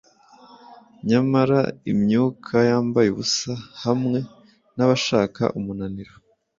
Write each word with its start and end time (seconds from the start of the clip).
Nyamara 1.09 1.59
imyuka 1.91 2.55
yambaye 2.69 3.07
ubusa 3.11 3.53
hamwe 3.83 4.19
nabashaka 4.75 5.43
umunaniro 5.59 6.13